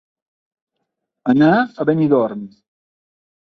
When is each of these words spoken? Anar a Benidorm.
Anar 1.33 1.51
a 1.61 1.87
Benidorm. 1.91 2.43